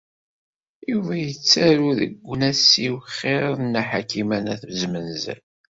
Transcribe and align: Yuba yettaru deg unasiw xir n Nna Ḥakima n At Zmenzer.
Yuba 0.91 1.13
yettaru 1.23 1.89
deg 1.99 2.11
unasiw 2.31 2.95
xir 3.17 3.45
n 3.57 3.61
Nna 3.65 3.81
Ḥakima 3.89 4.37
n 4.39 4.51
At 4.53 4.63
Zmenzer. 4.79 5.39